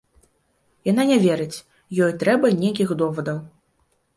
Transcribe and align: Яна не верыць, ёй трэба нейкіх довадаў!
Яна 0.91 1.03
не 1.11 1.17
верыць, 1.25 1.57
ёй 2.07 2.11
трэба 2.25 2.51
нейкіх 2.63 2.89
довадаў! 3.03 3.37